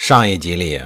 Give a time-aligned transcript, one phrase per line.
[0.00, 0.80] 上一集里，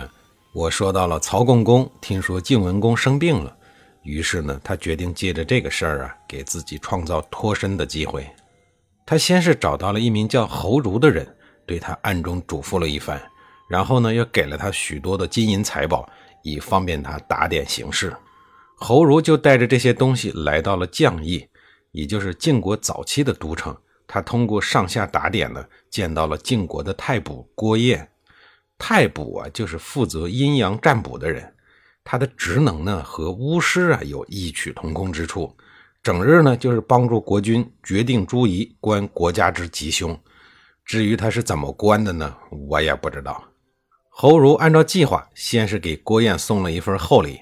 [0.54, 3.54] 我说到了曹共公听说晋文公生病了，
[4.02, 8.26] 于是呢，他决定借着这个事儿啊，给自己创造脱身的机会。
[9.04, 11.28] 他先是找到了一名叫侯儒的人，
[11.66, 13.22] 对他暗中嘱咐了一番，
[13.68, 16.08] 然后呢，又给了他许多的金银财宝，
[16.42, 18.16] 以方便他打点行事。
[18.76, 21.46] 侯儒就带着这些东西来到了绛邑，
[21.92, 23.76] 也就是晋国早期的都城。
[24.08, 28.08] 他通过上下打点呢，见到了晋国的太卜郭燕。
[28.84, 31.54] 太卜啊，就是负责阴阳占卜的人，
[32.02, 35.56] 他的职能呢和巫师啊有异曲同工之处，
[36.02, 40.18] 整日呢就是帮助国君决定诸夷，观国家之吉凶。
[40.84, 43.44] 至于他是怎么观的呢，我也不知道。
[44.10, 47.38] 侯儒按照计划，先是给郭燕送了一份厚礼，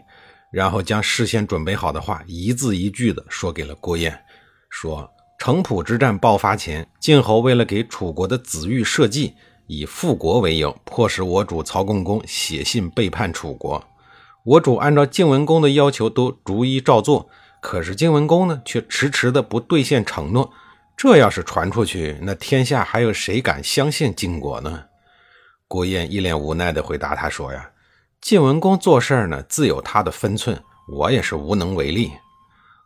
[0.53, 4.23] 然后将事先准备好的话一字一句的说给了郭燕，
[4.69, 9.35] 说城濮之战爆发前，晋侯为了给楚国的子玉设计。
[9.73, 13.81] 以复国为由，迫使我主曹共公写信背叛楚国。
[14.43, 17.29] 我主按照晋文公的要求都逐一照做，
[17.63, 20.53] 可是晋文公呢，却迟迟的不兑现承诺。
[20.97, 24.87] 这要是传出去，那天下还有谁敢相信晋国呢？
[25.69, 27.71] 郭燕一脸无奈的回答他说：“呀，
[28.21, 32.11] 晋文公做事呢，自有他的分寸，我也是无能为力。”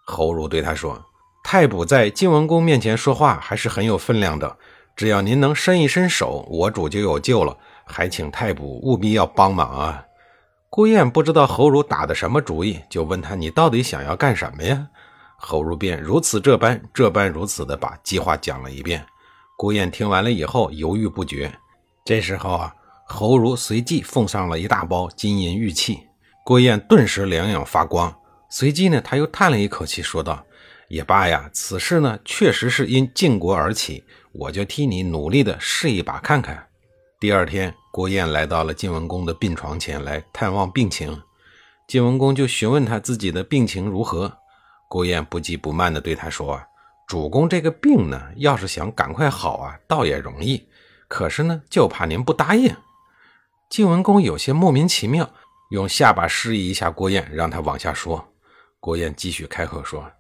[0.05, 1.03] 侯儒对他说
[1.43, 4.59] ：“太卜在晋文公面前说话，还是很有分量的。”
[4.97, 7.57] 只要您能伸一伸手，我主就有救了。
[7.87, 10.05] 还请太卜务必要帮忙啊！
[10.71, 14.89] 郭燕不知道侯儒打的什么主意，就问他：“你到底想要干什么呀？”
[15.37, 19.05] 侯儒便如此这般、这般如此的把计划讲了一遍。
[19.59, 21.53] 郭燕听完了以后犹豫不决。
[22.07, 22.75] 这时候啊，
[23.07, 26.09] 侯儒随即奉上了一大包金银玉器，
[26.43, 28.13] 郭燕顿时两眼发光。
[28.49, 30.43] 随即呢，他又叹了一口气，说道
[30.89, 34.05] ：“也罢呀，此事呢，确实是因晋国而起。”
[34.35, 36.67] 我就替你努力的试一把看看。
[37.21, 41.23] 第二天，郭燕来到了晋文公的病床前来探望病情。
[41.87, 44.39] 晋文公就询问他自己的病情如何。
[44.89, 46.67] 郭燕不急不慢地对他说：“啊
[47.07, 50.67] 主公这个病呢，要是想赶快好啊，倒也容易。
[51.07, 52.75] 可是呢，就怕您不答应。”
[53.71, 55.31] 晋文公有些莫名其妙，
[55.71, 58.27] 用下巴示意一下郭燕，让他往下说。
[58.81, 60.11] 郭燕继续开口说：“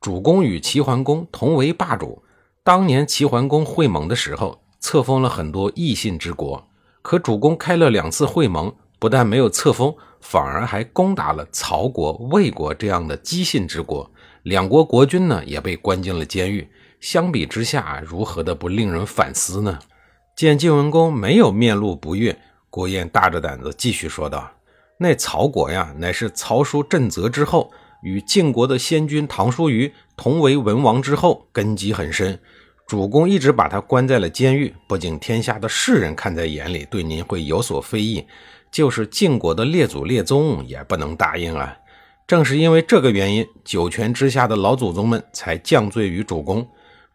[0.00, 2.22] 主公与齐桓公同为霸主。”
[2.64, 6.66] 当年齐桓公会盟的时候，册封了很多异姓之国。
[7.02, 14.10] 可主公开了两次会盟，不但没有册封，反而还攻打了曹国、魏国这样的姬姓之国。
[14.44, 16.66] 两国国君呢，也被关进了监狱。
[17.00, 19.78] 相比之下，如何的不令人反思呢？
[20.34, 22.34] 见晋文公没有面露不悦，
[22.70, 24.50] 郭燕大着胆子继续说道
[24.96, 27.70] ：“那曹国呀，乃是曹叔震泽之后。”
[28.04, 32.38] 与晋国的先君唐叔虞同为文王之后，根基很深。
[32.86, 38.26] 主公一直把他关在了监狱，不仅天下的世人看在眼里，对您会有所非议，
[38.70, 41.74] 就是晋国的列祖列宗也不能答应啊。
[42.26, 46.66] 正是因为这个原因，九泉之下的老祖宗们才降罪于主公。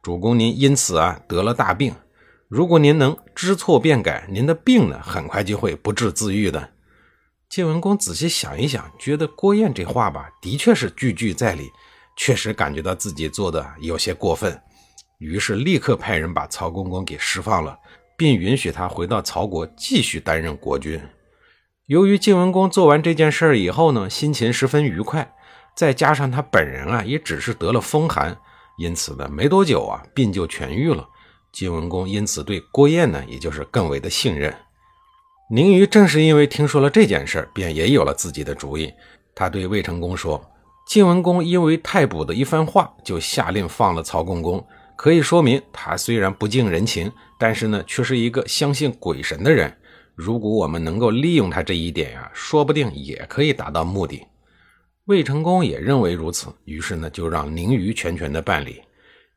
[0.02, 1.94] 主公您因此啊得了大病，
[2.48, 6.70] 如果您能知错便改，您的病呢很快就会不治自愈的。
[7.48, 11.70] 晋文公仔细想一想，觉得郭燕这话吧，的确是句句在理，
[12.16, 14.60] 确实感觉到自己做的有些过分，
[15.20, 17.78] 于是立刻派人把曹公公给释放了，
[18.18, 21.00] 并允许他回到曹国继续担任国君。
[21.86, 25.34] 由于晋文公做完这件事以后呢，心情十分愉快，
[25.76, 28.38] 再加上他本人啊，也只是得了风寒，
[28.78, 31.08] 因此呢，没多久啊，病就痊愈了。
[31.52, 34.56] 晋文公因此对郭燕呢，也就是更为的信任。
[35.52, 38.94] 宁于正是因为听说了这件事便也有了自己的主意。
[39.34, 40.40] 他对魏成功说
[40.86, 44.64] ：“晋文公因为太卜的一番话，就下令放了曹公公，
[45.00, 49.74] 可以说明他虽然不近人情，但是呢，却是一个相信鬼神的人。
[50.14, 54.28] 如果我们能够利用他这一点呀，说不定也可以达到目的。”
[55.08, 58.82] 魏成功也认为如此，于是呢，就让宁于全权的办理。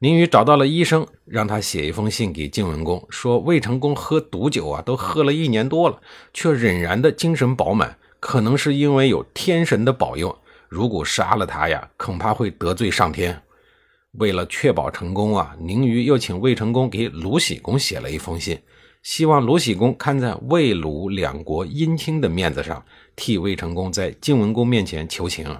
[0.00, 6.00] 宁宇找到了医生，让他写一封信给晋文公，说魏成功喝毒酒啊，都喝了一年多了，
[6.34, 10.36] 却仍然的精神饱满，可能是因为有天神的保佑。
[10.68, 13.40] 如果杀了他呀，恐怕会得罪上天。
[14.18, 18.60] 为了确保成功啊，宁于又请魏成功给鲁喜公写了一封信，
[19.02, 22.84] 希望鲁喜公看在魏鲁两国姻亲的面子上，
[23.16, 25.58] 替魏成功在晋文公面前求情。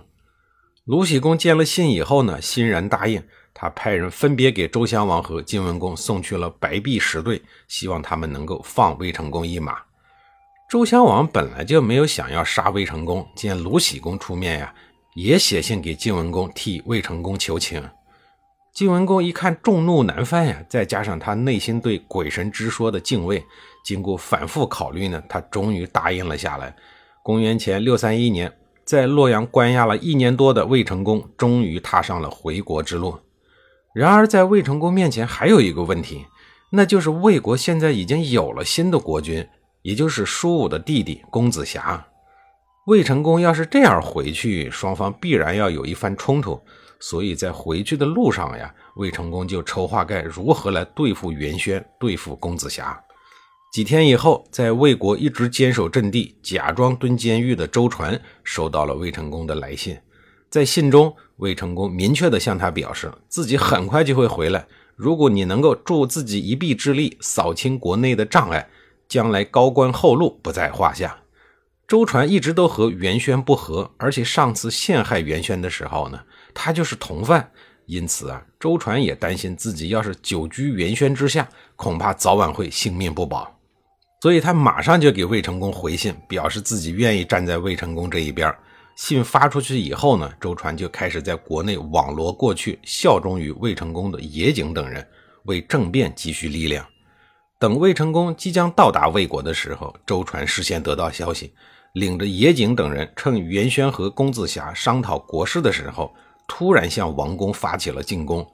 [0.85, 3.23] 鲁喜公见了信以后呢，欣然答应。
[3.55, 9.77] 他派人分别给周襄王和晋文公送去了白璧十对，希望他们能够放魏成功一马。
[10.71, 14.75] 周襄王本来就没有想要杀魏成功，见鲁喜公出面呀，
[15.15, 17.83] 也写信给晋文公替魏成功求情。
[18.73, 23.45] 晋文公一看众怒难犯呀，再加上他内心对鬼神之说的敬畏，
[23.85, 26.75] 经过反复考虑呢，他终于答应了下来。
[27.23, 28.53] 公元前六三一年。
[28.85, 33.17] 在洛阳关押了一年多的魏成功，终于踏上了回国之路。
[33.95, 36.27] 然而，在魏成功面前还有一个问题，
[36.73, 39.47] 那就是魏国现在已经有了新的国君，
[39.83, 42.05] 也就是叔武的弟弟公子瑕。
[42.89, 46.61] 魏成功要是这样回去，双方必然要有一番冲突。
[47.03, 52.99] 所以在回去的路上呀，魏成功就筹划该如何来对付袁轩，对付公子瑕。
[53.73, 59.99] 几天以后，在魏国一直坚守阵地、假装蹲监狱的周传收到了魏成功的来信。
[60.49, 64.65] 在信中，魏成功明确地向他表示，自己很快就会回来。
[64.95, 68.69] 如果你能够助自己一臂之力，扫清国内的障碍，
[69.09, 71.22] 将来高官厚禄不在话下。
[71.93, 76.19] 周传一直都和袁轩不和，而且上次陷害袁轩的时候呢，
[76.55, 77.53] 他就是同犯。
[77.85, 81.47] 因此啊，周传也担心自己要是久居袁轩之下，
[81.77, 83.55] 恐怕早晚会性命不保。
[84.23, 88.51] 所以他马上就给魏成功回信，表示自己愿意站在魏成功这一边。
[88.97, 95.07] 信发出去以后呢，周传就开始在国内网罗过去效忠于魏成功的野井等人，
[95.45, 96.87] 为政变积蓄力量。
[97.59, 101.53] 等魏成功即将到达魏国的时候，周传事先得到消息，
[101.93, 106.15] 领着野井等人，趁袁轩和公子瑕商讨国事的时候，
[106.49, 108.47] 突然向王宫发起了进攻。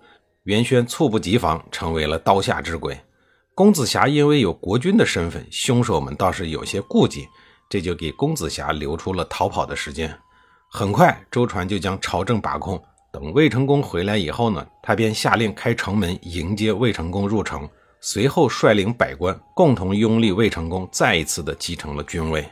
[0.42, 2.98] 袁轩猝不及防，成为了刀下之鬼。
[3.54, 7.28] 公子瑕因为有国君的身份，凶手们倒是有些顾忌，
[7.68, 10.12] 这就给公子瑕留出了逃跑的时间。
[10.70, 12.82] 很快，周传就将朝政把控。
[13.12, 17.68] 等魏成功回来以后呢，他便下令开城门迎接魏成功入城，
[18.00, 22.44] 随后率领百官共同拥立魏成功，再一次的继承了君位。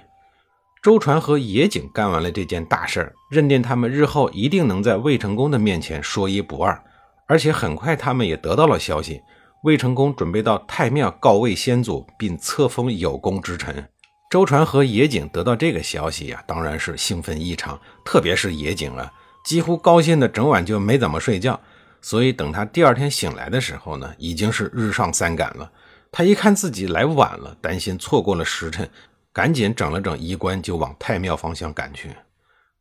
[0.87, 6.81] 周传和野井干完了这件大事认定他们日后一定能在魏成功的面前说一不二，
[7.27, 9.21] 而且很快他们也得到了消息。
[9.65, 13.85] 魏成功准备到太庙告慰先祖，并册封有功之臣。
[14.31, 17.77] 周传和野井得到这个消息呀，当然是兴奋异常。
[18.05, 19.13] 特别是野井啊，
[19.45, 21.61] 几乎高兴的整晚就没怎么睡觉。
[22.01, 25.69] 所以等他第二天醒来的时候呢，已经是日上三竿了。
[26.13, 28.89] 他一看自己来晚了，担心错过了时辰，
[29.37, 32.09] 赶紧整了整衣冠，就往太庙方向赶去。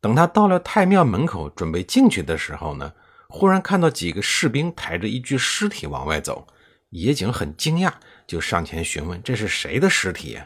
[0.00, 2.94] 等他到了太庙门口，准备进去的时候呢，
[3.28, 6.46] 忽然看到几个士兵抬着一具尸体往外走。
[6.88, 7.92] 野井很惊讶，
[8.26, 10.38] 就上前询问：“这是谁的尸体？”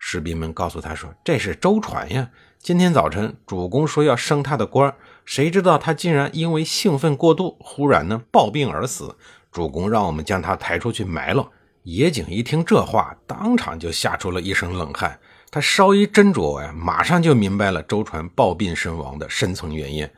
[0.00, 2.30] 士兵们告诉他说：“这是周传呀！
[2.58, 4.96] 今天早晨主公说要升他的官，
[5.26, 9.14] 谁知道他竟然因为兴奋过度，忽然呢暴病而死。
[9.52, 11.50] 主公让我们将他抬出去埋了。”
[11.84, 15.18] 野井一听这话，当场就吓出了一身冷汗。
[15.50, 20.08] 他稍一斟酌呀，马上就明白了周传暴病身亡的深层原因。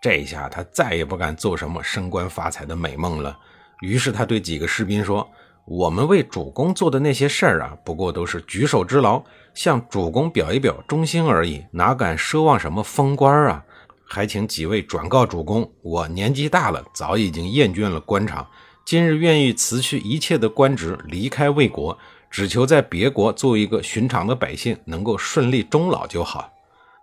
[0.00, 3.36] 这一下，他再也不敢做什么升官发财的美梦了。
[3.80, 5.28] 于是他对几个士兵说
[5.66, 9.22] ：“我们为主公做的那些事儿啊，不过都是举手之劳，
[9.54, 13.64] 向主公表一表忠心而已，哪敢奢望什么封官啊？
[14.06, 18.48] 还请几位转告主公，我年纪大了，早已经厌倦了官场，
[18.88, 21.98] 今日愿意辞去一切的官职，离开魏国，
[22.30, 26.50] 只求在别国做一个寻常的百姓，能够顺利终老就好。”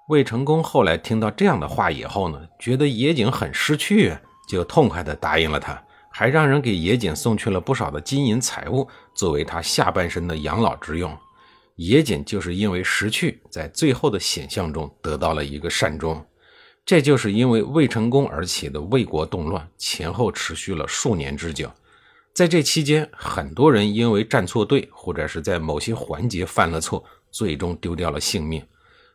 [0.09, 4.17] 魏成功后来听到这样的话以后呢，觉得野井很识趣，
[4.49, 5.79] 就痛快地答应了他。
[6.09, 11.15] 还让人给野井送去了不少的金银财物，作为他下半生的养老之用。
[11.75, 16.25] 野井就是因为识趣，在最后的险象中得到了一个善终。
[16.85, 21.71] 这就是因为魏成功而起的魏国动乱，前后持续了数年之久。
[22.31, 28.63] 在这期间，很多人因为站错队，或者是在某些环节犯了错，最终丢掉了性命。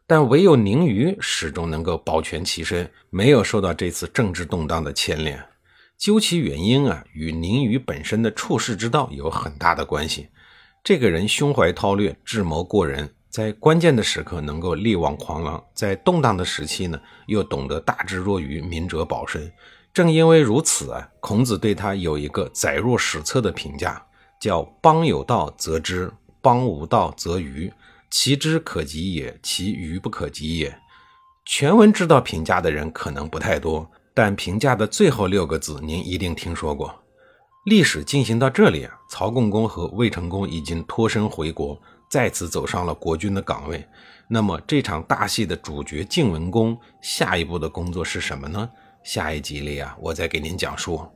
[0.06, 5.40] 但唯有宁虞始终能够保全其身，没有受到这次政治动荡的牵连。
[5.96, 10.26] 究其原因啊，与宁虞本身的处世之道有很大的关系。
[10.82, 19.50] 这个人胸怀韬略，智谋过人，在关键的时刻能够力挽狂澜，在动荡的时期呢，又懂得大智若愚，明哲保身。
[19.94, 24.04] 正因为如此啊，孔子对他有一个载入史册的评价，
[24.40, 27.72] 叫“邦有道则知，邦无道则愚。
[28.10, 30.76] 其知可及也，其愚不可及也。”
[31.46, 33.88] 全文知道评价的人可能不太多。
[34.12, 36.92] 但评价的最后六个字，您一定听说过。
[37.64, 43.82] 历史进行到这里啊，曹共公和魏成功已经脱身回国，再次走上了国君的岗位。
[44.26, 48.68] 那么这场大戏的主角晋文公下一步的工作是什么呢？
[49.02, 51.08] 下一集里啊，我再给您讲述。